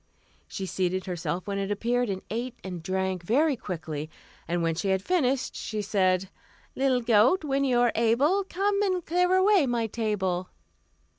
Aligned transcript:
She 0.47 0.65
seated 0.65 1.05
herself 1.05 1.45
when 1.45 1.59
it 1.59 1.69
appeared, 1.69 2.09
and 2.09 2.23
ate 2.31 2.55
and 2.63 2.81
drank 2.81 3.21
very 3.21 3.55
quickly, 3.55 4.09
and 4.47 4.63
when 4.63 4.73
she 4.73 4.87
had 4.87 5.03
finished 5.03 5.55
she 5.55 5.83
said: 5.83 6.27
"Little 6.75 7.01
goat, 7.01 7.43
when 7.43 7.63
you 7.63 7.79
are 7.81 7.91
able, 7.93 8.43
Come 8.43 8.81
and 8.81 9.05
clear 9.05 9.35
away 9.35 9.67
my 9.67 9.85
table." 9.85 10.49